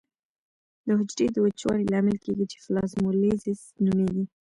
د 0.85 0.87
حجرې 0.99 1.25
د 1.31 1.37
وچوالي 1.45 1.85
لامل 1.93 2.17
کیږي 2.25 2.45
چې 2.51 2.57
پلازمولیزس 2.65 3.61
نومېږي. 3.85 4.25